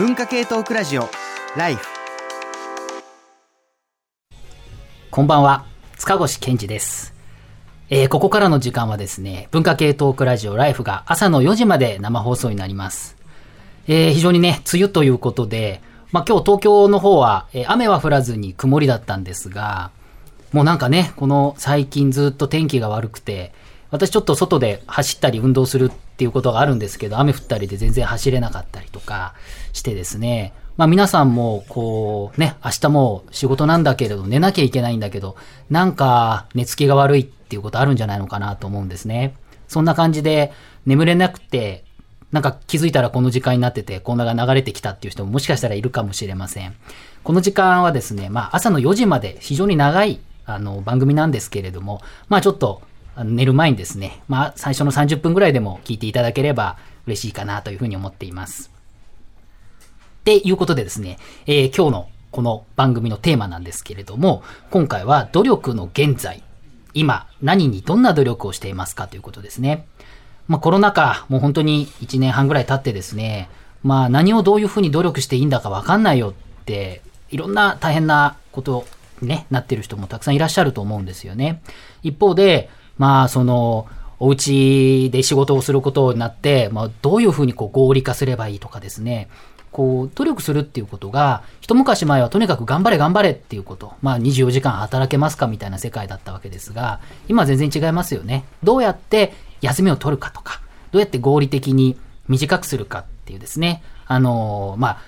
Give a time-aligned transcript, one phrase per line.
[0.00, 1.10] 文化系トークラジオ
[1.58, 1.86] ライフ。
[5.10, 5.66] こんばんは。
[5.98, 7.12] 塚越健二です。
[7.90, 13.18] えー、ここからの時間はですね、文化系トークラジオライフが朝の4時まで生放送になります。
[13.88, 15.82] えー、非常にね、梅雨ということで、
[16.12, 19.90] まあ、今日東京の方は、えー、雨は降らずに曇りだったんですが、
[20.52, 23.52] もうなんかね、この最近ずっと天気が悪くて、
[23.90, 29.32] 私ちょっと外で走ったり運動するっていうことがあるんですけど、雨降ったりで全然走れなかったりとか
[29.72, 35.36] してですね、まあ皆さんもこうね、明日も仕事なんだけれど寝なきゃいけないんだけど、
[35.70, 39.34] なんか寝つきが悪いっていうことあるんじゃないのかなと思うんですね。
[39.66, 40.52] そんな感じで
[40.84, 41.84] 眠れなくて、
[42.32, 46.74] なんか気づいたらこの時間になってて、こんなが流れてきたっていう人ももしかしたらいるかもしれません。
[47.24, 52.82] この時間はですね、まあ朝の4時まで非常に長いあの番組なんですけれども、まあちょっと
[53.24, 58.70] 寝る前にですね、まあ最初の30分ぐらいでも聞いていただければ嬉しいかなというふうに思っています。
[60.20, 66.42] っていうことでですね、えー、今日のこの番組のテーマなんですけれども、今回は努力の現在、
[66.94, 69.86] 今何にどんな努力をしていますかということですね。
[70.46, 73.48] まあコロナ禍、もう本当に1年半ぐらい経ってですね、
[73.82, 78.84] まあ何をどういうふうに努力していいんだかわかんないよって、いろんな大変なこと
[79.22, 81.62] に、ね、なってる人もたくさんいらっしゃると思うんですよね。
[82.02, 89.30] 一方で、まあその、お家で仕事をすることになって、まあ、どういうふうにこう合理化すればいいとかですね、
[89.72, 98.44] こう、努力するっていうことが、一昔前はとにかく頑張れ頑張れっていうこと、まあ24時間働けますかみたいな世界だったわけですが、今は全然違いますよね。
[98.62, 100.60] どうやって休みを取るかとか、
[100.92, 101.96] どうやって合理的に
[102.28, 104.98] 短くするかっていうですね、あのー、まあ、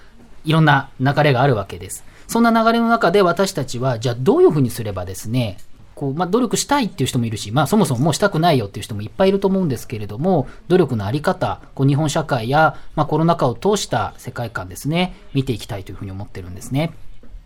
[0.46, 2.04] いろんな流れがあるわけです。
[2.26, 5.58] そんな流れの中で私たちは、じゃあどういうふうにすればですね、
[5.94, 16.92] こう、まあ、努力したいっていう人もいるし、まあ、そもそももうしたくないよっていう人もいっぱいいると思うんですけれども、努力のあり方、こう日本社会や、まあ、コロナ禍を通した世界観ですね、見ていきたいというふうに思ってるんですね。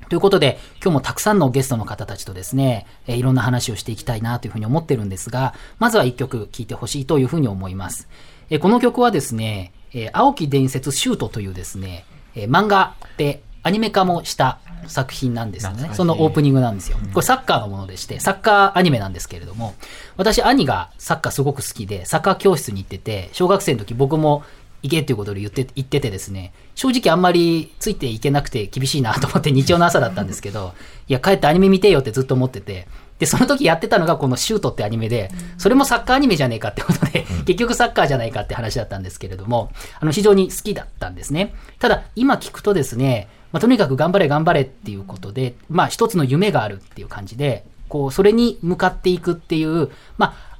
[0.08, 8.08] ということで、今日もたくさんのゲストの方たちとですね、えー、いろんな話をしていきたいなというふうに思ってるんですが、まずは一曲聴いてほしいというふうに思います。
[8.48, 12.04] えー、この曲はですね、えー、青木伝説シュートというですね、
[12.36, 15.90] え漫画でアニメ化もした作品なんですよね。
[15.92, 16.98] そのオープニングなんですよ。
[17.12, 19.74] これサッカーのものでして、サッカーアニメなんですけれども、
[20.16, 24.44] 私兄がサッカーすごく好きで、サッカー教室に行ってて、小学生の時僕も
[24.82, 30.74] 行けっていうことで言って言っててですね、正直あんまりついていけなくて厳しいなと思って日曜の朝だったんですけど、
[31.08, 32.86] いや帰ってアニメ見てよってずっと思ってて、
[33.18, 41.54] で、その時やってたのがこのシュートってアニメで、それもサッカーアニメじゃねえかってことで、結局サッカーじゃないかって話だったんですけれども、あの、非常に好きだったんですね。
[41.78, 50.56] ただ、今聞くとですね、まあ、とにかく頑張れ頑張れっていうことで、まあ一つの夢があるっていう感じで、こう、それに向かっていくっていう、まあ、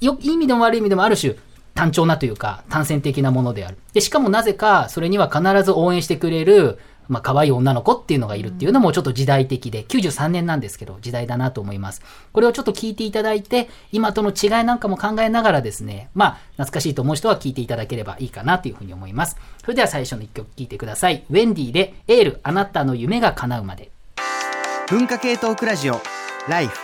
[0.00, 1.34] よ、いい意味でも悪い意味でもある種、
[1.74, 3.78] 単調なというか、単線的なものである。
[3.92, 12.02] で、しかもなぜか、それには必ず応援してくれる、まあ、可愛い女の子っていうのがいるっていうのもちょっと時代的で、93年なんですけど、時代だなと思います。
[12.32, 19.36] これをちょっと聞いていただいて、今との違いなんかも考えながらですね、まあ、懐かしいと思う人は聞いていただければいいかなというふうに思います。
[19.62, 21.24] それでは最初の一曲聴いてください。
[21.30, 23.90] ウェンディで、エール、あなたの夢が叶うまで。
[24.88, 26.00] 文化系トークラジオ、
[26.48, 26.78] ライフ。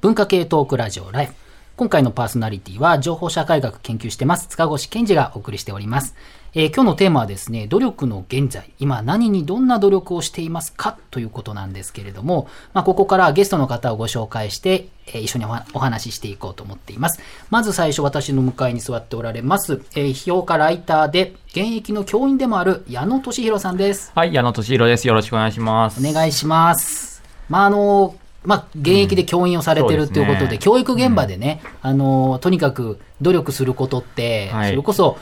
[0.00, 1.34] 文化系トークラジオ、ライフ。
[1.76, 6.14] 今回のパーソナリティは情報社会学研究してます塚越健二がお送りしております。
[6.54, 17.22] えー、今日のテーマはですね、努力の現在、今何にどんな努力をしていますかということなんですけれども、まあ、ここからゲストの方をご紹介して、えー、一緒にお話ししていこうと思っています。
[17.48, 24.12] まず最初私の向かいに座っておられます、えー、評価ライターで、現役の教員でもある矢野俊弘さんです。
[24.14, 25.08] はい、矢野俊弘です。
[25.08, 26.06] よろしくお願いします。
[26.06, 27.22] お願いします。
[27.48, 28.14] まあ、あの、
[28.44, 35.18] まあ、現役で教員をされてるということで、うんでね、教育現場でね、うん、あの、とにかく努力することって、はい、それこそ、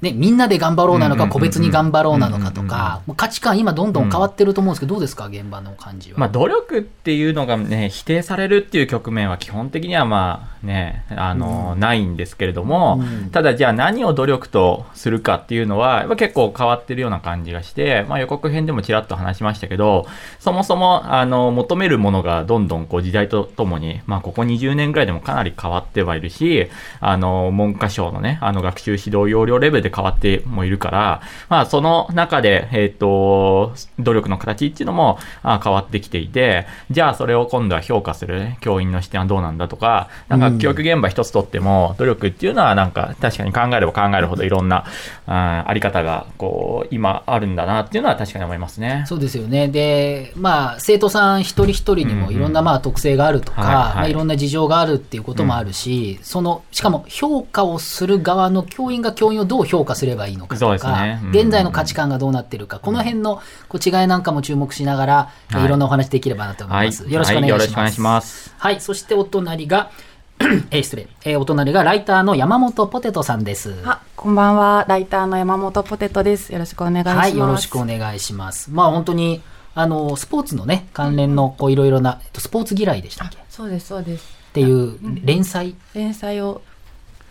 [0.00, 6.18] ね、みんなで頑張ろうなのか、個別に頑張ろうなのかとか、価値観今どんどん変わってると思うんですけど、どうですか、現場の感じは。
[6.18, 20.06] まあ、努力っていうのがね、否定されるっていう局面は基本的にはまあね、あの、うん、ないんですけれども、うん、ただじゃあ何を努力とするかっていうのは、やっぱ結構変わってるような感じがして、まあ予告編でもちらっと話しましたけど、
[20.38, 26.68] そもそも、あの、求めるものがどんどんこう時代とともに、まあここ20年ぐらいでもかなり変わってはいるし、
[27.00, 44.84] あの、文科省のね、あの学習指導要領レベルで変わってもいるから、まあその中で、えっ、ー、と、努力の形っていうのもあ変わってきていて、じゃあそれを今度は評価する、ね、教員の視点はどうなんだとか、なんか教育現場一つとっても、努力っていうのはなんか確かに考えれば考えるほどいろんな、
[45.26, 49.04] ああり方がこう今あるんだなっていうのは確かに思いますね。
[49.06, 49.68] そうですよね。
[49.68, 67.10] で、まあ生徒さん一人一人にもいろんなまあ特性があるとか、まあいろんな事情があるっていうこともあるし、うん、その、しかも評価をする側の教員が教員をどう評評価すればいいのかとか、現在の価値観がどうなってるか、この辺のこう違いなんかも注目しながら、はいい、ろんなお話できればなと思います。
[67.10, 67.48] よろしくお願いします。
[67.48, 68.54] はいよろしくお願いします。
[68.56, 69.90] はい、そしてお隣が、
[70.70, 73.74] えー失礼、えーお隣がライターの山本ポテトさんです。
[73.84, 74.84] あ、こんばんは。
[74.88, 76.52] ライターの山本ポテトです。
[76.52, 77.16] よろしくお願いします。
[77.18, 78.70] はい、よろしくお願いします。
[78.70, 79.42] まあ本当に、
[79.74, 83.36] あの、スポーツのね、関連のこういろいろな、えっとスポーツ嫌いでしたっけ？
[83.38, 84.24] っそうです、そうです。
[84.52, 86.62] ていう連載、連載を、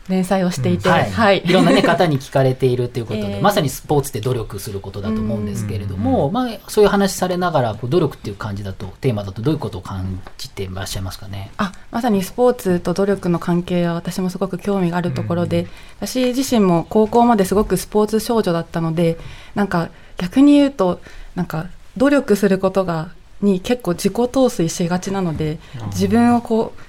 [0.09, 1.41] 連載をしていて、はい、はい。
[1.45, 3.41] いろんな、ね、方に聞かれているということで、 えー。
[3.41, 11.51] まさにスポーツって努力することだと思うんですけれども、まあ、そういう話されながら、こう努力っていう感じだと、テーマだとどういうことを感じていらっしゃいますかね？
[11.57, 15.67] あ、まさにスポーツと努力の関係は私もすごく興味があるところで、
[15.99, 19.17] 私自身も高校まですごくスポーツ少女だったので、
[19.55, 20.99] なんか逆に言うと、
[21.35, 23.09] なんか努力することが、
[23.41, 26.81] に結構自己陶酔しがちなので、自分をこう、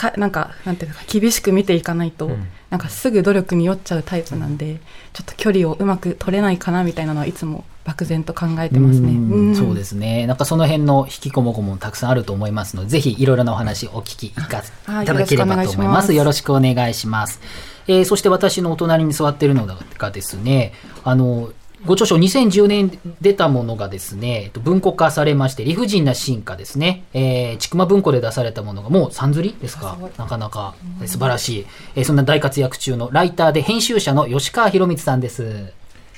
[0.00, 4.78] かなんかなんていうか厳しく見ていかないと、うんなんかすぐ努力に酔っちゃうタイプなんで
[5.12, 9.08] ちょっと距離をうまく取れないかなみたいなのはいつも漠然と考えてますね。
[9.08, 10.28] うんうんそうですね。
[10.28, 16.12] なんかその辺の引きこもごもたくさんあると思いますので、ぜひいろいろなお話お聞きいただければと思います。
[16.12, 17.40] よろしくお願いします。
[17.88, 21.50] えーそして私のお隣に座っているのがですね、あの、
[21.86, 27.04] ご著書2010年出たものがですね、えっと文庫化されまして、理不尽な進化ですね。
[27.14, 29.96] えー、ちくま文庫で出されたものがもう3釣りですか？
[30.18, 31.66] なかなかえー素晴らしい、
[31.96, 35.72] えーそんな大活躍中のライターで編集者の吉川博光さんです。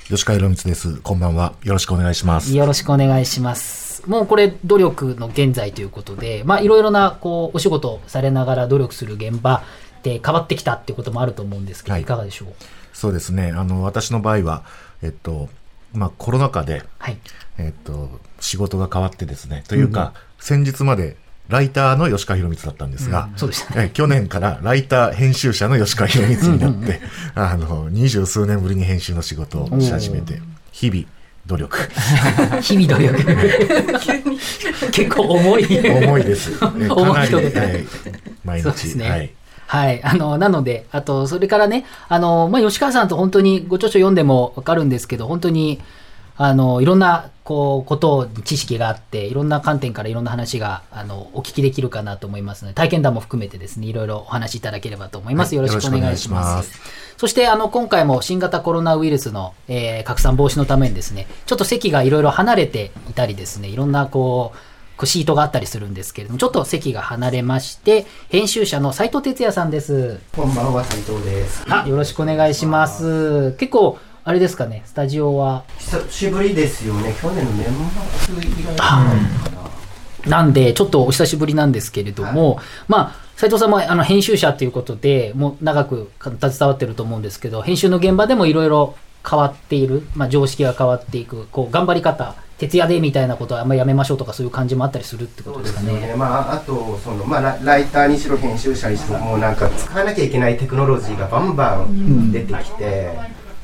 [0.09, 0.95] 吉川博光です。
[1.01, 1.53] こんばんは。
[1.63, 2.53] よろしくお願いします。
[2.53, 4.03] よろしくお願いします。
[4.05, 9.63] もうこれ努力の現在ということで、まあいろいろなこうお仕事をされながら努力する現場
[10.03, 12.53] で変わってきたっていうこともあると思うんですけど、はいいかがでしょう？
[12.91, 13.53] そうですね。
[13.55, 14.63] あの、私の場合は、
[15.03, 15.49] えっと、
[15.93, 17.17] まあ、コロナ禍で、はい。
[17.57, 18.09] えっと、
[18.39, 19.63] 仕事が変わってですね。
[19.67, 21.17] というか、先日まで、
[21.49, 23.87] ライターの吉川博光だったんですが、そうでしたね。
[23.87, 27.01] え去年からライター編集者の吉川博光になって、
[27.35, 30.41] あの、二十数年ぶりに編集の仕事をし始めて、
[30.71, 31.05] 日々、
[31.45, 31.77] 努力。
[32.61, 33.19] 日々努力。
[34.91, 35.65] 結構重い。
[35.65, 36.53] 重いです。
[36.53, 36.69] えか
[37.13, 37.85] なり、はい、
[38.45, 39.31] 毎日、ねはい。
[39.67, 40.03] はい。
[40.03, 45.81] あの、なので、あと、それからね、あの、まあ、吉川さんと本当にご著書読んでもわかるんですけど、本当に、
[46.35, 55.49] あの、いろんな、こう、ことに知識があって、いろんな観点からいろんな話が、あの、お聞きできるかなと思いますので、体験談も含めてですね、いろいろお話しいただければと思います。
[55.49, 56.81] はいよろしくお願いします
[57.17, 64.57] そして、あの、今回も新型コロナウイルスの、えー拡散防止のためにですね、ちょっと席がいろいろ離れていたりですね、いろんな、こう
[65.05, 70.19] シートがあったりするんですけれども、ちょっと席が離れまして、編集者の斉藤哲也さんです。
[70.35, 71.65] こんばんは、斉藤です。
[71.69, 73.53] あ、よろしくお願いします。
[73.53, 75.63] 結構、あれですかね、スタジオは。
[75.79, 77.13] 久しぶりですよね。
[77.21, 77.65] 去年の年
[78.19, 79.13] 末以来かな。
[80.25, 88.95] なんで、ちょっとお久しぶりなんですけれども、まあ、斉藤さんもあの編集者ということで、もう長く携わってると思うんですけど、編集の現場でもいろいろ
[89.29, 95.85] 変わっている、まあ、常識が変わっていく、こう、頑張り方、徹夜でみたいなことはあんまりやめましょうとかそういう感じもあったりするってことでかね。
[95.87, 96.15] ですすよね。
[96.15, 103.17] まあ、あと、その、まあ、ラライターにしろ編集者にしろ、もうなんか使わなきゃいけないテクノロジーがバンバン出てきて、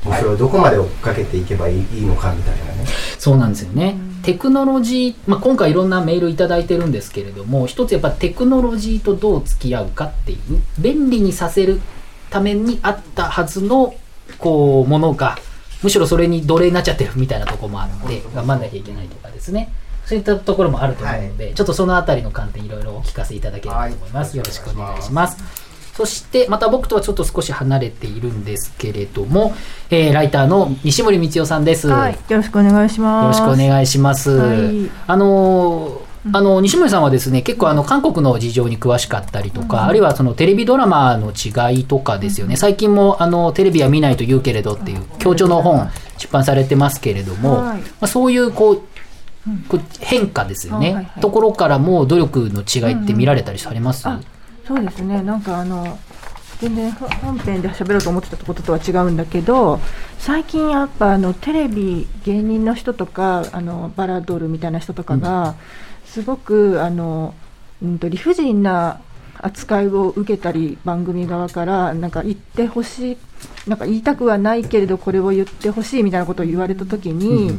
[0.03, 2.85] もうそれをどこまで追っかけていけばいいいいのかみたいなね。
[3.17, 3.97] そうなんですよね。
[4.23, 10.39] テクノロジー、まあ、今回いろんなメールいただいてるんですけれども、一つやっぱテクノロジーとどう付き合うかっていう、
[10.79, 11.81] 便利にさせる
[12.29, 13.95] ためにあったはずの、
[14.37, 15.37] こう、ものが、
[15.83, 19.71] むしろそれに奴隷になっちゃってるみたいなところもあって、頑張んなきゃいけないとかですね。
[20.05, 24.29] そういったところもあると思うので、ちょっとそのあたりの観点いろいろお聞かせいただければと思います。
[24.29, 25.37] はいよろしくお願いします。
[25.95, 29.53] そして、また僕とはちょっと少し離れているんですけれども、
[29.89, 31.89] えーライターの西森光代さんです。
[31.89, 33.39] はい、よろしくお願いします。
[33.39, 34.31] よろしくお願いします。
[34.31, 47.79] はいあのーあの西森さんはですね結構あの韓国の事情に詳しかったりとか、あるいはそのテレビドラマの違いとかですよね、最近もあのテレビは見ないと言うけれどっていう強調の本出版されてますけれども、はい。
[47.79, 48.81] まあ、そういうこう
[50.01, 51.21] 変化ですよね、はいはい。
[51.21, 54.19] ところからも努力の違いって見られたりされます、あ
[54.67, 55.97] そうですね、なんかあの、
[56.59, 59.79] 全然ほ本編で喋ろうと思ってたこととは違うんだけど、
[60.17, 65.55] 最近やっぱあのテレビ、芸人の人とか、あのバラドルみたいな人とかが、
[66.11, 67.33] すごくあの、
[67.81, 69.01] うん、と理不尽な
[69.41, 73.17] 扱いを受けたり、番組側から、なんか言ってほしい、
[73.67, 77.51] なんか言いたくはないけれど、これを言ってほしいみたいなことを言われたときに、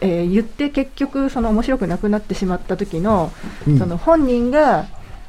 [0.00, 3.32] えー言って結局、その面白くなくなってしまった時の、
[3.66, 3.78] うん。
[3.78, 4.86] その本人が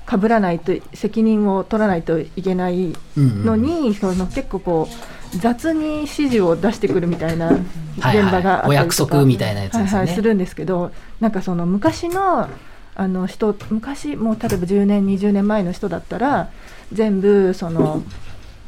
[0.08, 7.64] 被らないと責任を取らないといけないのに、その結構こう雑に指示を出してくるみたいな現
[8.00, 8.32] はいはい。
[8.32, 9.92] 場があったりとか、お約束みたいなやつですよね。
[9.92, 12.50] はいはい、するんですけどなんかその昔の
[12.96, 16.50] あの人昔もう例えば10年20年前の人だったら
[16.92, 18.02] 全部その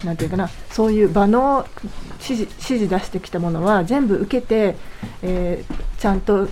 [0.04, 1.66] なんていうかなそういう場の
[2.22, 4.76] 指示指示出してきたものは全部受けて、
[5.24, 6.48] えーちゃんと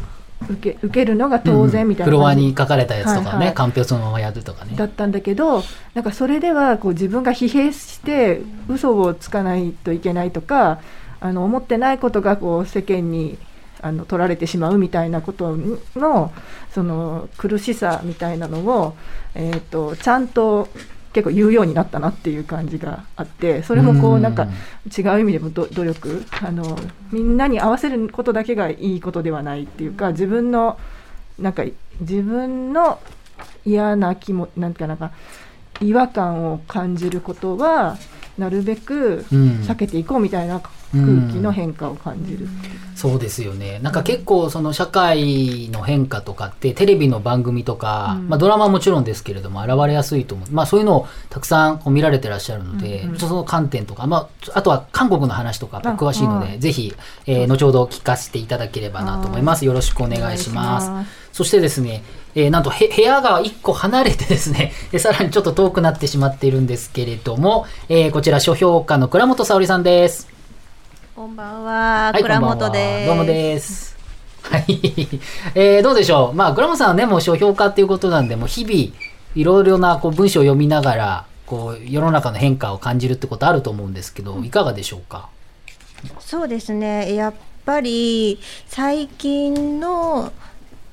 [0.50, 3.54] 受け受けるのが当然みたいなフロアに書かれたやつとかね、はいはい。
[3.54, 4.76] カンペをそのままやるとかね。
[4.76, 5.64] だったんだけど
[5.94, 10.80] なんかそれではこう自分が疲弊して嘘をつかないといけないとか
[11.20, 13.38] あの思ってないことがこう世間に
[13.82, 15.56] あの取られてしまうみたいなこと
[15.96, 16.32] の
[16.74, 18.96] その苦しさみたいなのを、
[19.36, 20.68] えー、とちゃんと
[21.18, 24.36] 結構言うようになったなっていう感じがあってそれもこううんなん。
[24.36, 24.48] か
[24.96, 26.78] 違う意味でもど努力あの
[27.12, 30.78] みんなに合わせることだけがいいことではないっていうか自分の
[31.40, 31.64] なんか
[32.02, 33.00] 自分の
[33.66, 35.12] 嫌な気もなんていうかなんか
[35.82, 37.98] 違和感を感じることは
[38.38, 40.72] なるべくうん避けていこうみたいな空
[41.32, 42.48] 気の変化を感じる。
[42.96, 43.80] そうですよね。
[43.84, 50.52] なんか結構その社会の変化とかってテレビの番組とか、うんまあドラマはもちろんですけれども現れやすいと思う。
[50.52, 56.94] まあそういうのをたくさん見られてらっしゃるので、うんうんその観点とか、まああとは韓国の話とかあ詳しいので、はいぜひ、
[57.26, 59.66] えー後ほど聞かせていただければなと思います。
[59.66, 61.28] よろしくお願いします。
[61.34, 62.04] そしてですね、
[62.38, 70.28] えーなんとへ部屋が1個離れてですね、 でさらにちょっと遠くなってしまっているんですけれども、えーこちら書評家の倉本沙織さんです。
[71.16, 73.08] こんばんは、はい、倉本です。
[73.08, 73.98] どうもです。
[74.44, 74.66] はい。
[75.56, 76.36] えー、どうでしょう。
[76.36, 78.96] まあ、倉本さんはね、もう書評家っていうことなんで、もう日々、
[79.36, 85.28] いろいろなこう文章を読みながら、こう、世の中の変化を感じるってことあると思うんですけど、いかがでしょうか？
[86.20, 87.34] そうですね、やっ
[87.66, 90.32] ぱり最近の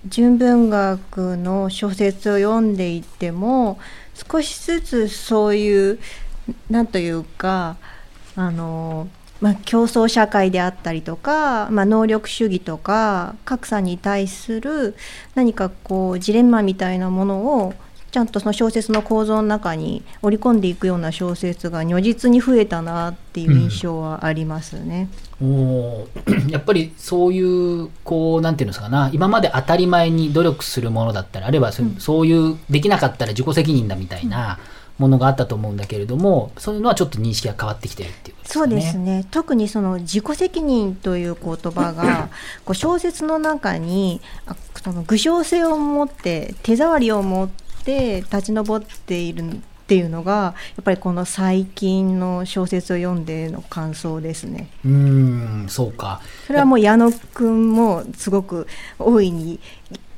[0.07, 3.79] 純文学の小説を読んでいても、
[4.31, 5.99] 少しずつそういう、
[6.69, 7.77] 何というか、
[8.37, 9.09] あの、
[9.41, 14.95] まあ、競争社会であったりとか、まあ、能力主義とか格差に対する
[15.35, 17.75] 何かこうジレンマみたいなものを
[18.15, 25.09] ちゃんとその小説の構造の中に織り込んでいくような小説が如実に増えたなっていう印象はありますね。
[25.43, 26.47] おー。
[26.49, 34.61] やっぱりそういう、こう、なんていうんですかな、今まで当たり前に努力するものだったり、あるいはそ,、うそういう、できなかったら自己責任だみたいな
[34.99, 38.71] ものがあったと思うんだけれども、そういうのはちょっと認識が変わってきてるっていうことですかね。
[38.71, 39.27] そうですね。
[39.33, 42.29] 特にその自己責任という言葉が
[42.65, 44.55] こう小説の中にあ
[44.85, 54.71] その具象性を持って手触りを持って立ち上っているっていうのがやっぱりこの最近の小説を読んでの感想ですね。
[54.83, 56.23] うーん、そうか。
[56.47, 58.67] それはもう矢野くんもすごく
[58.99, 59.61] 大いに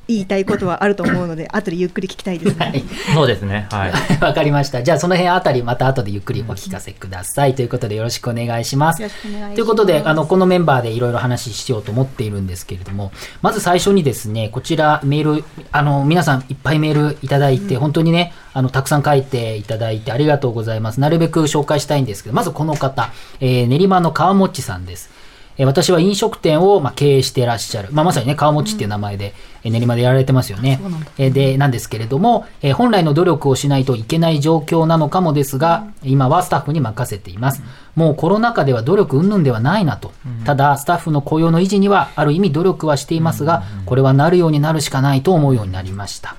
[0.08, 2.66] 言いたいことはあると思うので 後でゆっくり聞きたいですね。
[2.66, 2.84] はい。
[3.14, 3.66] そうですね。
[3.70, 3.92] はい。
[4.22, 4.82] わかりました。
[4.82, 7.54] じゃあその辺あたりまた後でゆっくりお聞かせください。
[7.54, 9.02] ということでよろしくお願いします。
[9.02, 21.00] よろしくお願いしますということで、あの、このメンバーでいろいろ話しようと思っているんですけれども、まず最初にですね、こちらメール、あの、皆さんいっぱいメールいただいて、本当にね、あの、たくさん書いていただいてありがとうございます。
[21.00, 23.10] なるべく紹介したいんですけど、まずこの方、
[23.40, 25.15] えー練馬の川もちさんです。
[25.58, 27.88] えー私は飲食店を、まあ、経営していらっしゃる。
[27.92, 29.34] まあ、まさにね、川持っていう名前で、
[29.64, 30.80] えー練馬でやられてますよね。
[31.18, 37.62] えーで、なんですけれども、えー本来の努力をしないといけない状況なのかもですが、今はスタッフに任せています。
[37.94, 40.12] もうコロナ禍では努力云々ではないなと。
[40.44, 46.36] ただ、スタッフの雇用の維持には、ある意味努力はしていますが、これはなるようになるしかないと思うようになりました。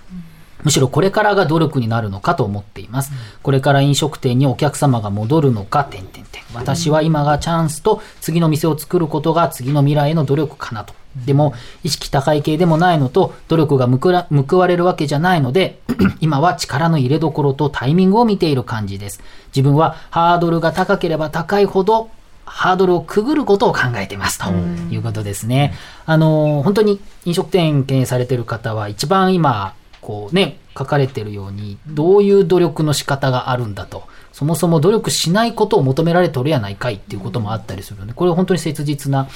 [0.64, 3.12] むしろこれからが努力になるのかと思っています。
[3.44, 6.44] これから飲食店にお客様が戻るのか、点々点。
[6.54, 10.94] 私は今がチャンスと、次の店を作ることが次の未来への努力かなと。
[11.26, 15.80] でも、意識高い系でもないのと、努力が報われるわけじゃないので、
[16.22, 19.22] 今は力の入れどころとタイミングを見ている感じです。
[19.56, 22.10] 自分はハードルが高ければ高いほど、
[22.46, 24.52] ハードルをくぐることを考えていますと
[24.92, 25.74] いうことですね。
[26.06, 29.74] あの、本当に飲食店経営されている方は一番今、
[30.08, 34.08] こうね、書かれているように、どういう努力の仕方があるんだと。
[34.32, 39.28] そもそも努力しないことを求められておるやないかいっていうこともあったりするので、これは本当に切実な、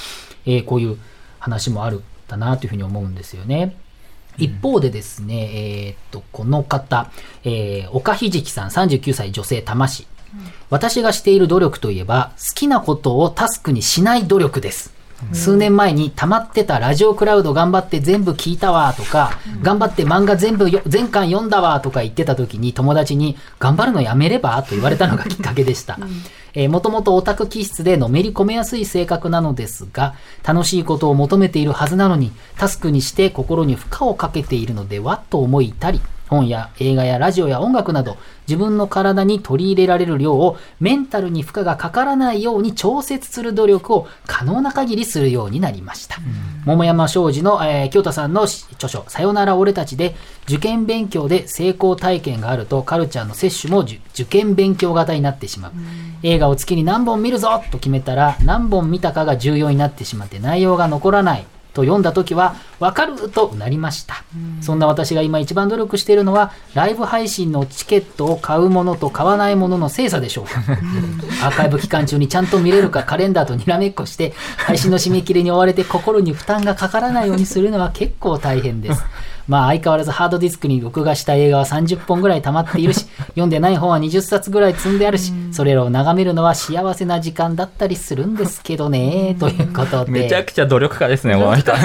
[0.46, 0.96] えーこういう
[1.40, 3.76] 話もあるんだなというふうに思うんですよね。
[4.38, 7.10] 一方でですね、えーっと、この方、
[7.44, 10.06] えー岡ひじきさん、39歳女性多摩市。
[10.70, 14.94] 私がしている努力といえば、好きなことをタスクにしない努力です。
[15.32, 25.98] 数年前に溜まってたラジオクラウド頑張って全部聞いたわとか、頑張って漫画全部よ全巻読んだわとか言ってた時に友達に頑張るのやめればと言われたのがきっかけでした。
[26.54, 30.14] えー、もともとオタク気質でのめり込めやすい性格なのですが、
[30.44, 36.00] 楽しいことを求めているはずなのに、タスクにして心に負荷をかけているのではと思いたり、
[36.32, 38.16] 本や映画やラジオや音楽など
[38.48, 46.16] 自分の体に取り入れられる量をメンタルに負荷がかからないように調節する努力を可能な限りするようになりました。
[46.64, 55.72] 桃山商事の、えー清田さんの著書「さよなら俺たち」で受験勉強で成功体験があるとカルチャーの摂取も受受験勉強型になってしまう。
[56.22, 64.24] 映画を月に何本見るぞと決めたら何本見たかが重要になってしまって内容が残らないと読んだ時は分かるとうなりました、
[64.60, 70.44] そんな私が今一番努力しているのはライブ配信のチケットを買うものと買わないものの精査でしょう。
[70.44, 70.60] か
[71.42, 79.02] アーカイブ期間中にちゃんと見れるかカレンダーとにらめっこして配信の締め切りに追われて心に負担がかからないようにするのは結構大変です
[79.48, 90.12] まあ相変わらずハードディスクに録画した映画は30本ぐらい溜まっているし、 読んでない本は20冊ぐらい積んであるし、それらを眺めるのは幸せな時間だったりするんですけどね、ということで。
[90.12, 91.72] めちゃくちゃ努力家ですね、この人。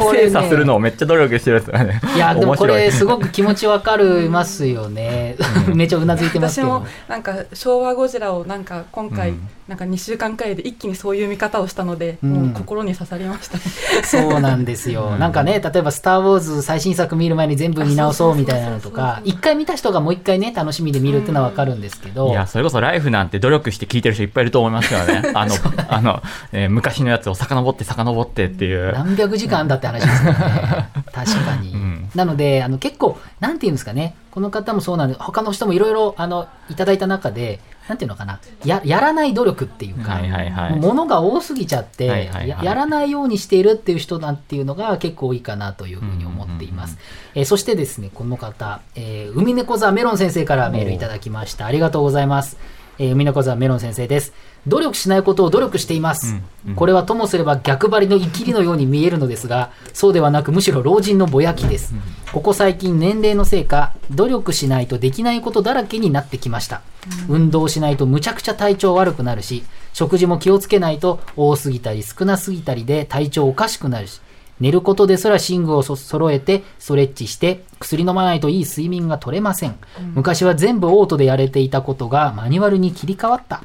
[0.00, 2.00] これね精査するのをめっちゃ努力してるんですよね。
[2.16, 5.36] いや、でもこれすごく気持ちわかりますよね。
[5.74, 6.86] めちゃうなずいてますけど私も。
[7.08, 13.62] なんか昭和ゴジラをなんか今回、うんなんか2週間くらいで一気にそういう見方をしたので、うんもう心に刺さりましたね。
[14.02, 15.16] そうなんですよ。
[15.16, 25.30] なんかね、例えば、スター・ウォーズ最新作見る前に全部見直そうみたいなのとか、一回見た人がもう一回ね、楽しみで見るっていうのはわかるんですけど、いや、それこそライフなんて努力して聞いてる人いっぱいいると思いますからね。
[25.34, 25.54] あの、
[25.88, 26.22] あの、
[26.52, 28.92] えー昔のやつを遡って遡ってっていう。
[28.92, 30.88] 何百時間だって話ですからね。
[31.14, 31.72] 確かに。
[31.72, 40.76] うんなので、あの、結構、なんていうんですかね、この方もそうなんで、他の人もいろいろ、あの、いただいた中で、なんていうのかな、や、やらない努力っていうか、はいはいはい。
[40.78, 46.98] ものが多すぎちゃって、はいはいはいややらないようにしているっていう人なんていうのが結構多いかなというふうに思っています。
[47.34, 51.66] えーそしてですね、この方、えー海猫座メロン先生からメールいただきました。
[51.66, 52.56] ありがとうございます。
[52.98, 54.32] えー海猫座メロン先生です。
[54.66, 56.28] 努力しないことを努力しています。
[56.28, 56.36] うんう
[56.72, 61.94] んこれはともすれば逆張りの生きりのように見えるのですが、そうではなくむしろ老人のぼやきです。
[62.32, 66.82] ここ最近年齢のせいか、努力しないとできないことだらけになってきました。
[67.28, 69.64] 運動しないとむちゃくちゃ体調悪くなるし、
[69.94, 74.20] 食事も気をつけないと多すぎたり少なすぎたりで体調おかしくなるし、
[74.60, 79.76] 寝ることですら寝具をそ揃えてストレッチして薬飲まないといい睡眠が取れません。
[80.14, 83.64] 昔は全部オートでやれていたことがマニュアルに切り替わった。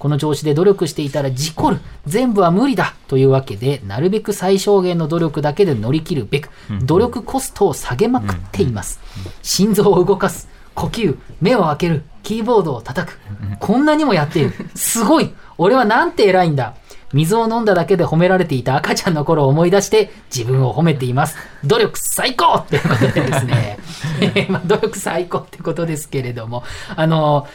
[0.00, 1.80] この調子で努力していたら事故る。
[2.06, 2.94] 全部は無理だ。
[3.06, 6.48] というわけで、なるべく最小限の努力だけで乗り切るべく、
[6.84, 8.98] 努力コストを下げまくっています。
[9.42, 10.48] 心臓を動かす。
[10.74, 13.20] 呼吸、目を開ける、キーボードを叩く。
[13.58, 14.52] こんなにもやっている。
[14.74, 16.76] すごい俺はなんて偉いんだ
[17.12, 21.36] 水を飲んだだけで褒められていた赤ちゃんの頃を思い出して自分を褒めています。
[21.64, 23.78] 努力最高っていうことでですね。
[24.48, 26.62] まあ努力最高ってことですけれども、
[26.96, 27.46] あの、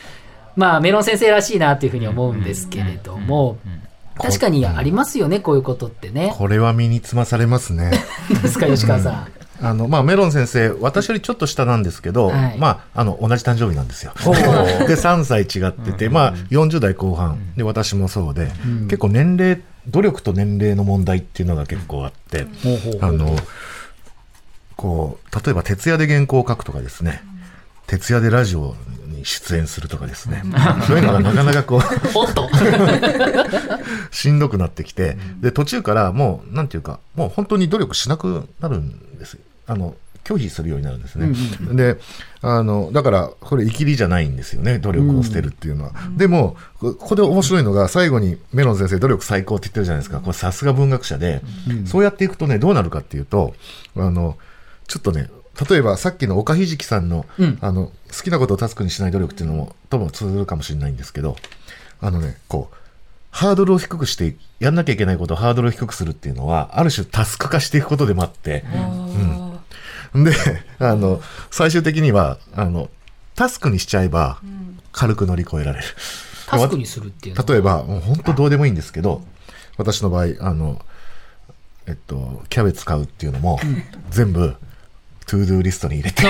[0.56, 3.58] まあメロン先生らしいなというふうに思うんですけれども、
[4.18, 6.34] 確かにありますよね、こういうことってね。
[6.38, 7.92] これは身につまされますね。
[8.42, 9.28] ですか、吉川さん。
[9.62, 12.58] あの、まあ、メロン先生、私よりちょっと下なんですけど、はい。
[12.58, 14.12] まあ、あの、同じ誕生日なんですよ。
[14.88, 18.52] で、3歳違ってて、まあ、40代後半、で、私もそうで、
[18.88, 23.10] 結構年齢、努力と年齢の問題っていうのが結構あって、ほうほうほう。
[23.10, 23.36] あの、
[24.76, 27.22] こう、例えば徹夜で原稿を書くとかですね、
[27.88, 28.76] 徹夜でラジオ
[29.26, 30.44] に出演するとかですね、
[30.88, 31.82] そういうのがなかなかこう、
[32.18, 32.48] おっと。
[34.12, 39.38] しんどくなってきて、で、途中からもう、なんていうか、もう本当に努力しなくなるんです。
[39.68, 41.34] あの、拒否するようになるんですね。
[41.74, 41.98] で、
[42.42, 45.92] あの、だから、これ、生きりじゃないんですよね、努力を捨てるっていうのは。
[46.18, 50.20] でも、こここで面白いのが、最後にメロン先生、努力最高って言ってるじゃないですか。
[50.20, 51.42] これ、さすが文学者で、
[51.86, 53.54] そうやっていくとね、どうなるかっていうと、
[53.96, 54.38] あの、
[54.88, 55.30] ちょっとね、
[55.70, 57.58] 例えばさっきの岡ひじきさんの、うん。
[57.62, 61.38] あの、好きなことをタスクにしない努力っていうのも、とも通ずるかもしれないんですけど、
[62.02, 62.76] あのね、こう、
[63.32, 68.64] ハードルを低くして、やんなきゃいけないことをハードルを低くするっていうのは、ある種タスク化していくことでもあって、
[70.14, 70.34] で、
[70.80, 72.90] あの、最終的には、あの、
[73.36, 74.40] タスクにしちゃえば、
[74.94, 75.86] 軽く乗り越えられる。
[76.48, 79.22] タスクにするっていう例えば、もう本当どうでもいいんですけど、
[79.78, 80.82] 私の場合、あの、
[81.88, 83.60] えっと、キャベツ買うっていうのも、
[84.10, 84.56] 全部、
[85.26, 86.24] to do リストに入れて、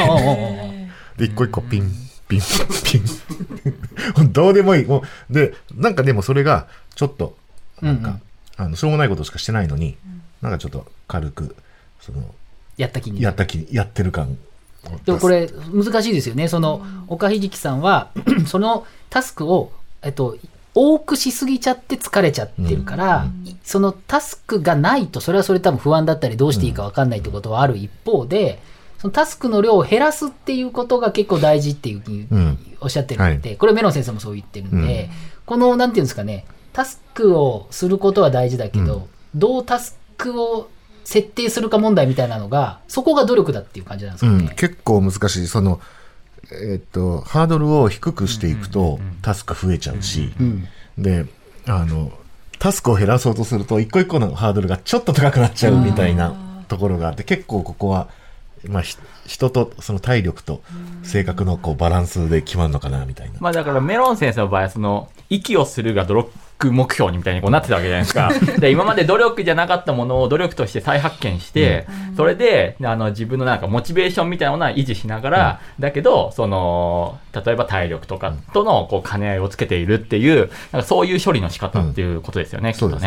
[1.17, 1.91] で、一個一個ピン、
[2.27, 2.41] ピン、
[2.83, 4.31] ピン。
[4.31, 4.85] どうでもいい。
[4.85, 7.37] もう、で、なんかでもそれが、ちょっと、
[7.81, 8.21] なんか、うんうん
[8.57, 9.97] あの、しょうもないことしかしてないのに、
[10.41, 11.55] なんかちょっと軽く、
[11.99, 12.23] その、
[12.77, 14.37] やった気にやった気、やってる感。
[15.05, 16.47] でもこれ難しいですよね。
[16.47, 18.11] その岡ひじきさんは
[18.45, 19.71] そのタスクを
[20.03, 20.37] えっと
[20.75, 28.59] 多くしすぎちゃって疲れちゃってるから、いそのタスクがないとそれはそれ多分不安だったりどうしていいか分かんないってことはある一方で、
[29.05, 32.57] そのタスクの量を減らすっていうことが結構大事っていうふうにうん。
[32.81, 35.09] おっしゃってるんで、これメロン先生もそう言ってるんで、
[35.45, 40.69] このなんていうんですかねタスクをすることは大事だけど、どうタスクを
[41.03, 44.37] 設定するか問題みたいなのが、そこが努力だっていう感じなんですかね。
[44.37, 45.47] うん、結構難しい。
[45.47, 45.79] その、
[46.51, 50.67] えっと、ハードルを低くしていくと、タスク増えちゃうし、うん。
[50.97, 51.25] で、
[51.65, 52.11] あの、
[52.59, 58.09] タスクを減らそうとすると、一個一個のハードルがちょっと高くなっちゃうみたいなところがあって、結構ここは、
[58.69, 60.61] まあ、ひ人とその体力と
[61.03, 63.37] 性格のこうバランスで決まるのかなみたいな。
[63.39, 68.31] まあだからメロン先生の場合はその息をするが努力目標にみたいにこうなってたわけじゃないですか。
[68.59, 82.99] で今まで努力じゃなかったものを努力として再発見して、それであの自分のなんかモチベーションみたいなものは維持しながら、だけどその例えば体力とかとのこう兼ね合いをつけているっていうなんかそういう処理の仕方っていうことですよね、きっと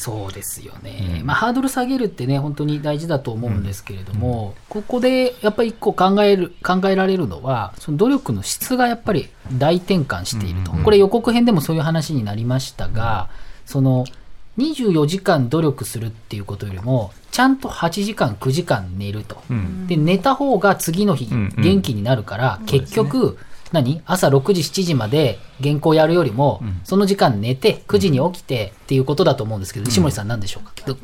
[0.00, 1.18] そうですねね。
[1.20, 1.26] うん。
[1.26, 13.28] まあ、ハードル下げるってね、本当に大事だと思うんですけれども、ここでやっぱり一個考える考えられるのは、その努力の質がやっぱり大転換していると、これ、予告編でもそういう話になりましたが、
[13.66, 14.06] その
[14.56, 19.86] 24時間努力するっていうことよりも、ちゃんと8時間、9時間寝ると、うん。
[19.86, 21.62] で寝た方が次の日、うんうん。
[21.62, 23.36] 元気になるから、結局、
[23.72, 24.02] 何？
[24.06, 26.80] 朝6時、7時まで原稿やるよりも、ん。
[26.84, 30.72] その時間寝て、9時に起きてっていうことだと思うんですけど、石森さん、何でしょうか？
[30.86, 30.96] ど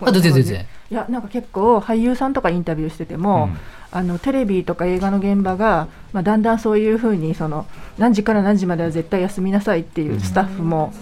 [0.00, 0.66] あ全然全然。
[0.90, 3.58] いやなんか結構俳優さんとかインタビューしてても、うん。
[3.94, 7.66] あのテレビとか映画の現場が、まあ、だんだんそういうふうにその
[7.98, 10.94] 何時から何時までは絶対休みなさいっていうスタッフも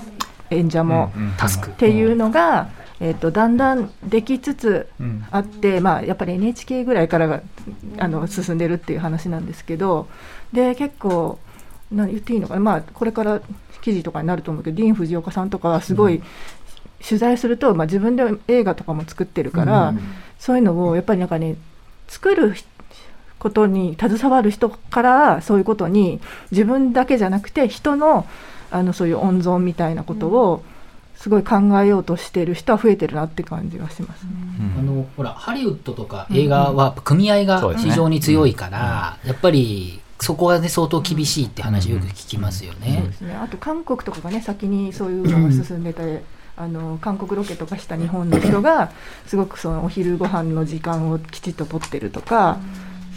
[0.50, 1.32] 演者も、うんうん。
[1.36, 1.68] タスク。
[1.68, 1.72] っ。
[1.74, 2.68] ていうのが、
[2.98, 5.24] えっとだんだんできつつうん。
[5.30, 7.42] あって、まあ、やっぱり NHK ぐらいからが
[7.98, 10.08] あの進んでるっていう話なんですけど
[10.52, 11.38] で結構
[11.90, 13.40] な言っていいのかな、まあ、これから
[13.82, 16.22] 記事とかになると思うけどディーン・フジオカさんとかはすごい、
[17.06, 19.94] 取材すると、まあ、自分で映画とかも作ってるから、
[20.38, 21.56] そういうのをやっぱりなんかね
[22.08, 22.54] 作る
[23.38, 28.26] ことに携わる人からそういうことに自分だけじゃなくて人の
[28.70, 30.62] あのそういう温存みたいなことを
[31.16, 34.30] すごい考えようとしてる人は増えてるなって感じがしますね。
[34.78, 42.98] あのほらハリウッドとか映画は組合が非常に強いから、やっぱりそこはね相当厳しいって話よく聞きますよね。
[42.98, 46.22] そうですね、あと韓国とかがね先にそういうのが進んでて
[46.56, 48.92] あの韓国ロケとかした日本の人が
[49.26, 52.58] すごくそのお昼ご飯の時間をきちっと取ってるとか、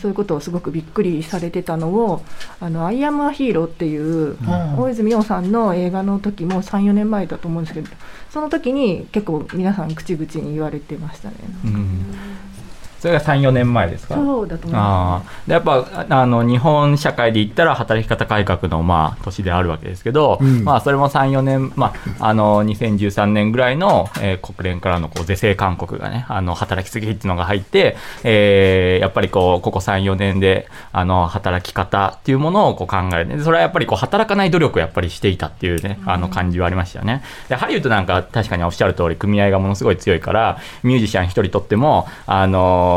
[0.02, 2.24] そういうことをすごくびっくりされてたのを
[2.60, 4.38] 「あのアイアム・ア・ヒーロー」っていう、
[4.78, 7.90] 大泉洋さんの映画の時も34年前だと思うんですけど
[8.30, 11.36] その時に結構皆さん口々に言われてましたね。
[11.66, 12.06] うん
[13.04, 14.16] それが3、4年前ですか？
[14.16, 15.22] そうだと思いまああ。
[15.46, 20.64] でやっぱああの日本社会で言ったら働き方改革の、まあ、年であるわけですけど、うん。
[20.64, 37.22] まあ、それも3、4年、まあ、あの2013年ぐらいの、えー国連からのこう是正勧告がねあの働きすぎっていうのが入って、えーやっぱりこうここ3、4年であの働き方っていうものをこう考えるそれはやっぱりこう働かない努力をやっぱりしていたっていうねあの感じはありましたよね。
[37.50, 42.93] でハリウッドなんか確かにおっしゃる通り組合がものすごい強いからミュージシャン一人とってもあの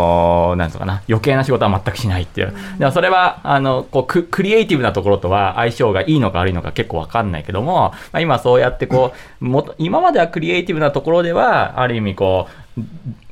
[0.52, 12.65] ーなんつうのかな余計な仕事は全くしないっていう、でもそれはあのこうククリエイティブなところとは相性がいいのか悪いのか結構わかんないけども、まあ、今そうやってこうもと今まではクリエイティブなところではある意味こう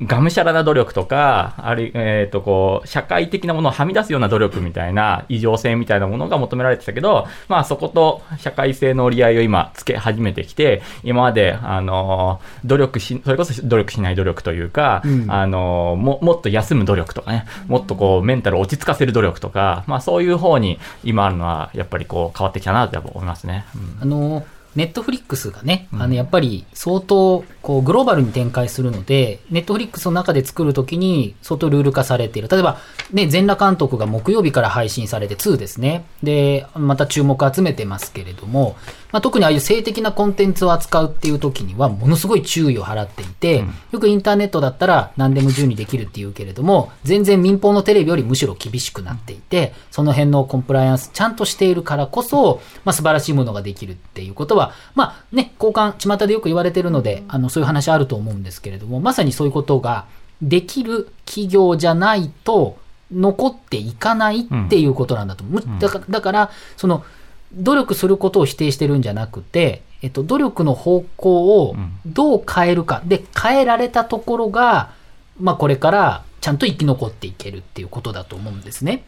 [0.01, 23.65] がむしゃらな努力とか、ある、えっ、と、こう、社会的なものをはみ出すような努力みたいな、異常性みたいなものが求められてたけど、まあそこと社会性の折り合いを今つけ始めてきて、今まで、あの、努力し、それこそ努力しない努力というか、うんあの、も、もっと休む努力とかね、もっとこう、メンタルを落ち着かせる努力とか、まあそういう方に今あるのは、やっぱりこう、変わってきたなっぱ思いますね。
[23.75, 32.49] うんあの、ネットフリックスがね、あの、やっぱり相当、こう、グローバルに展開するので、ネットフリックスの中で作るときに相当ルール化されている。
[32.49, 32.79] 例えば、
[33.11, 36.05] ね、全裸監督が木曜日から配信されて2ですね。
[36.23, 38.75] で、また注目集めてますけれども、
[39.11, 60.05] まあ、特にああいう性的なコンテンツを扱うっていう時には、ものすごい注意を払っていて、よくインターネットだったら何でも自由にできるっていうけれども、全然民放のテレビよりむしろ厳しくなっていて、その辺のコンプライアンスちゃんとしているからこそ、まあ、素晴らしいものができるっていうことは、まあね、交換、巷でよく言われてるので、あの、そういう話あると思うんですけれども、まさにそういうことが
[60.41, 62.77] できる企業じゃないと、
[63.11, 65.63] 残っていかないっていうことなんだと思う。
[65.65, 67.03] むだから、だからその、
[67.55, 73.01] 努力することを否定してるんじゃなくて、えっと、努力の方向をどう変えるか。
[73.05, 74.91] で、変えられたところが、
[75.39, 79.03] まあ、これからちゃんと生き残っていけるっていうことだと思うんですね。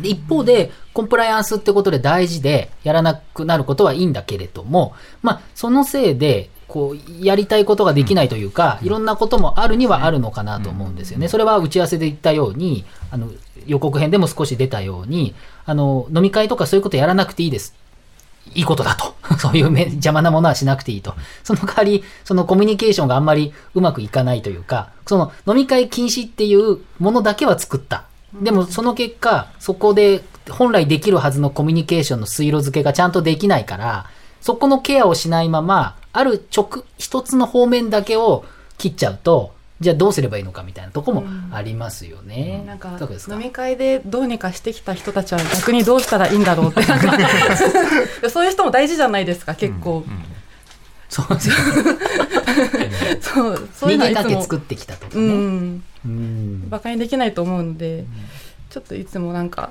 [0.00, 11.28] で一方で、コンプライアンスってことで大事で、やらなくなることはいいんだけれども、まあ、そのせいで、こう、やりたいことができないというか、いろんなこともあるにはあるのかなと思うんですよね。
[11.28, 13.28] それは打ち合わせで言ったように、あの、
[13.66, 15.34] 予告編でも少し出たように、
[15.66, 17.74] あの、飲み会とかそういうことやらなくていいです。
[18.54, 19.14] いいことだと。
[19.38, 21.14] そういう邪魔なものはしなくていいと。
[21.44, 28.04] その代わり、そのコミュニケーションがあんまりうまくいかないというか、その飲み会禁止っていうものだけは作った。
[28.34, 34.06] でもその結果、そこで本来できるはずのコミュニケーションの水路付けがちゃんとできないから、
[34.40, 38.44] そこのケアをしないまま、ある直、一つの方面だけを
[38.78, 42.62] 切っちゃうと、じゃあどうすればいいのかみたいなとこもありますよね。
[42.66, 43.34] なんかいかがですか？
[43.34, 46.82] 飲み会でどうにかしてきた人たちは逆にどうしたらいいんだろうって。
[48.30, 50.04] そういう人も大事じゃないですか結構、
[51.08, 51.54] そうですよ。
[53.22, 54.28] そうそういう逃のはいつも。
[54.28, 55.32] げかけ作ってきたとかうね。
[55.34, 55.82] ん。
[56.04, 56.64] うん。
[56.68, 58.04] 馬鹿にできないと思うので、
[58.68, 59.70] ちょっといつもなんか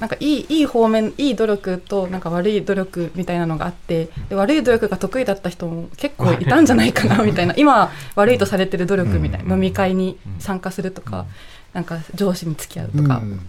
[0.00, 7.54] なんかいいいい方面いい努力となんか悪い努力みたいなのがあってで悪い努力が得意だった人も結構いたんじゃないかなみたいな。
[7.56, 11.26] 今悪いとされてる努力みたいな、飲み会に参加するとか、
[11.72, 13.48] なんか上司に付き合うとか、うん。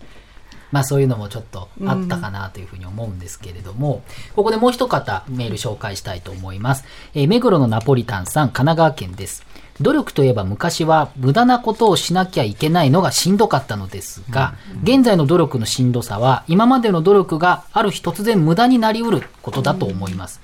[0.71, 4.03] まあそういうのもちょっとあったかなというふうに思うんですけれども、
[4.35, 6.83] ここでもう一方メール紹介したいと思います。
[7.13, 9.44] えー目黒のナポリタンさん、神奈川県です。
[9.81, 20.39] 努力といえば昔は無駄なことをしなきゃいけないのがしんどかったのですが、現在の努力のしんどさは今までの努力がある日突然無駄になりうることだと思います。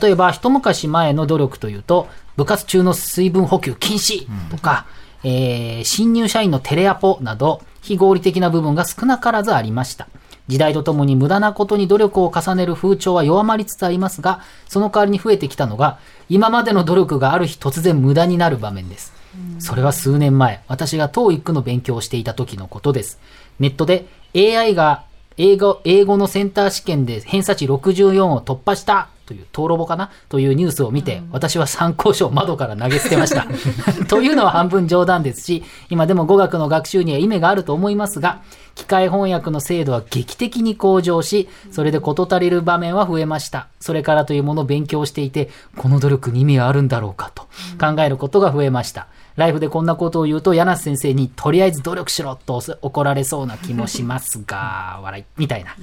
[0.00, 4.86] 例えば一昔前の努力というと、部活中の水分補給禁止とか、
[5.24, 10.06] えー新入社員のテレアポなど非合理的な部分が少なからずありました。
[10.48, 19.12] 時代とともに無駄なことに努力を重ねる風潮は弱まりつつありますが、その代わりに増えてきたのが、今までの努力がある日突然無駄になる場面です。
[19.58, 23.18] それは数年前、私が TOEIC の勉強をしていた時のことです。
[23.58, 25.04] ネットで AI が
[25.38, 30.10] 英語英語のセンター試験で偏差値64を突破したという、討論簿かな？
[30.28, 33.46] というニュースを見て、私は参考書を窓から投げ捨てました。
[34.08, 38.40] というのは半分冗談ですし、今でも語学の学習には意味があると思いますが、
[38.74, 43.68] 機械翻訳の精度は劇的に向上し、それで事足りる場面は増えました。
[43.80, 47.44] それからというものを勉強していて、この努力に意味があるんだろうかと
[47.80, 49.08] 考えることが増えました。
[49.36, 55.76] ライフでこんなことを言うと、柳瀬先生にとりあえず努力しろと怒られそうな気もしますが、笑い、みたいな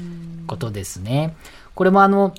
[0.48, 1.36] ことですね。
[1.76, 2.34] これもあの、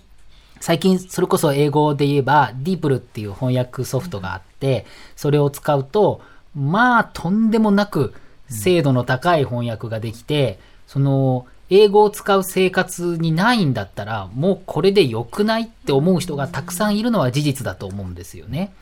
[0.64, 6.22] 最近それこそ英語で言えば DeepL っていう翻訳ソフトがあってそれを使うと
[6.54, 8.14] まあとんでもなく
[8.48, 18.72] 精度の高い翻訳ができてその英語を使う生活にないんだったらもうこれで良くないって思う人がたくさんいるのは事実だと思うんですよね。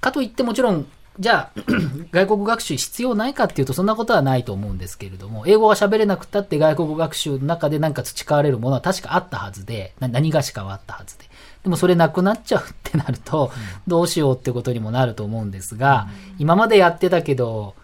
[0.00, 0.86] かといってもちろん
[1.20, 1.60] じゃあ
[2.12, 11.24] 外国学習必要ないかっていうとそんなことはないと思うんですけれども英語が喋れなくたって外国学習の中で何か培われるものは確かあったはずでな何がしかはあったはずで。
[11.64, 13.50] でもそれなくなっちゃうってなると
[13.88, 16.06] どうしようってことにもなると思うんですが
[16.38, 17.74] 今までやってたけど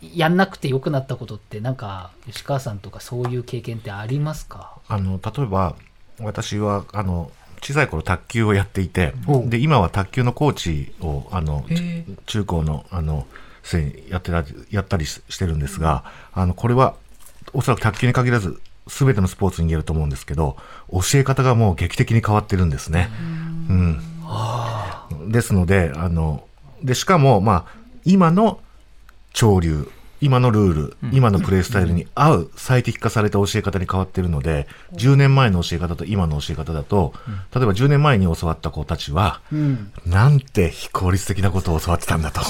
[0.00, 4.76] いやんなくて良くなったことってなんか吉川さんとかそういう経験ってありますか？
[4.86, 5.74] あの例えば
[6.20, 7.32] 私はあの
[7.64, 9.14] 小さい頃卓球をやっていて
[9.46, 11.64] で今は卓球のコーチをあの
[12.26, 13.26] 中高のあの
[13.62, 16.94] 生にやってたやったりししてるんですがあのこれは
[17.54, 20.58] おそらく卓球に限らず全てのスポーツに言えると思うんですけど
[20.92, 23.08] 教え方がもう劇的に変わってるんですね。
[23.70, 25.30] うん。
[25.30, 26.46] ですのであの
[26.82, 27.72] でしかも、まあ、
[28.04, 28.60] 今の
[29.32, 29.90] 潮流
[30.24, 37.12] 今のルール、今のプレースタイルに合う最適化された教え方に変わっているので、10年前の教え方と今の教え方だと、
[37.54, 39.92] 例えば10年前に教わった子たちは、うん。
[40.06, 42.40] なんて非効率的なことを教わってたんだと。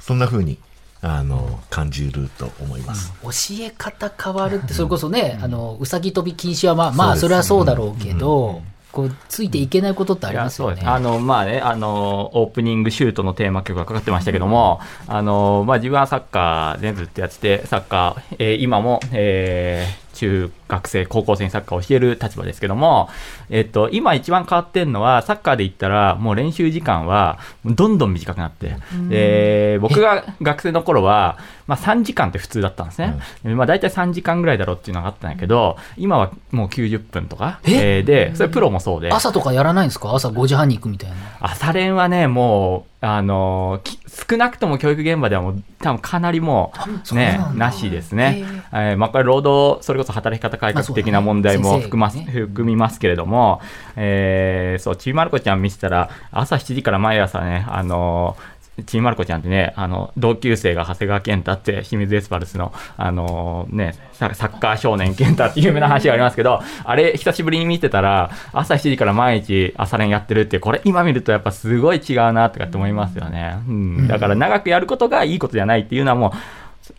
[0.00, 0.58] そんな風に、
[1.00, 3.10] あの、感じると思います。
[3.22, 3.30] 教
[3.64, 8.60] え方変わるってそれこそね、あのうさぎ跳び禁止はまあまあそれはそうだろうけど、
[8.92, 10.82] こうついていけないことってありますよね。
[10.84, 23.08] あの、まあね、あの、オープニングシュートのテーマ曲がかかってましたけども、あの、まあ自分はサッカーでずっとやってて、サッカー、えー今も、えー中学生、高校生にサッカーを教える立場ですけども、
[23.48, 28.76] えっと、今一番変わってるのは、サッカーで言ったら、もう練習時間は、どんどん短くなって、
[29.08, 33.18] で僕が学生の頃は、まあ3時間って普通だったんですね。
[33.54, 37.98] まあ大体3時間ぐらいだろうっていうのがあったんだけど、今はもう90分とか、え？
[37.98, 39.10] えーで、それプロもそうで。
[39.12, 40.14] 朝とかやらないんですか？
[40.14, 41.16] 朝5時半に行くみたいな。
[41.40, 43.98] 朝練はね、もう、あのき
[44.30, 46.72] 少なくとも教育現場ではもう、多分かなりも
[47.10, 48.44] う、ねなしですね。
[48.72, 48.76] え。
[48.94, 52.26] ーまあ、これ、労働、それこそ働き方改革的な問題も含まね。
[52.30, 53.62] 含みますけれども、
[53.96, 58.36] えーそう、ちびまる子ちゃん見せたら、朝7時から毎朝ね、あの
[58.84, 73.56] ちびまる子ちゃんってね、あの、同級生が長谷川健太って、清水エスパルスの、あのね、ササッカー少年健太っていう有名な話がありますけど、あれ、久しぶりに見てたら、朝7時から毎日朝練やってるって、これ今見るとやっぱすごい違うなとかって思いますよね。
[73.68, 74.08] うん。
[74.08, 76.32] だから長くやることがいいことじゃないっていうのはもう、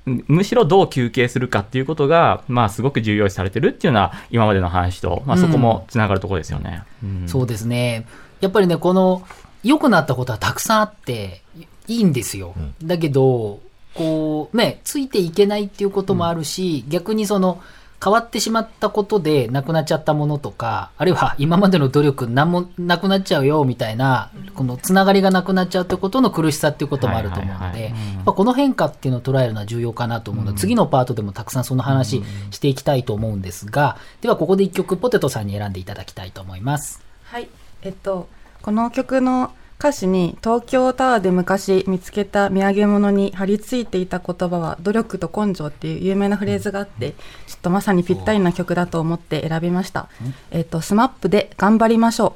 [0.06, 8.06] むしろどう休憩するかっていうことが、まあ、すごく重要視されてるっていうのは今までの話と、まあ、そこもつながるところですよね、うん、そうですね。
[8.40, 9.24] やっぱりねこの
[9.64, 11.42] 良くなったことはたくさんあって
[11.88, 13.60] いいんですよ、うん、だけど
[13.94, 17.62] こうねついていけないっていうこともあるし、逆にその
[18.04, 27.94] 変わってしまったことでなくなっちゃったものとか、あるいは今までの努力何もなくなっちゃうよみたいな、このつながりがなくなっちゃうってことの苦しさっていうこともあると思うので、
[28.26, 37.04] この変化っていうのを捉えるのは重要かなと思うので、次のパートでもたくさんその話していきたいと思うんですが、ではここで一曲ポテトさんに選んでいただきたいと思います。
[37.26, 37.50] はい。
[37.84, 38.28] えっと、
[38.64, 47.14] この曲の歌詞に東京タワーで昔見つけた土産物に貼り付いていた言葉は努力と根性っていう有名なフレーズがあって、
[47.48, 50.08] ちょっとまさにぴったりな曲だと思って選びました。
[50.52, 52.36] えっ、と、 SMAPで頑張りましょ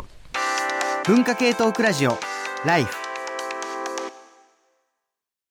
[1.06, 1.08] う。
[1.08, 2.18] 文化系トークラジオ
[2.65, 3.05] Life